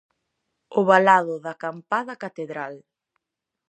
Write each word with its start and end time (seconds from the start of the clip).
O 0.79 0.81
badalo 0.89 1.35
da 1.45 1.53
campá 1.63 1.99
da 2.09 2.19
catedral. 2.23 2.73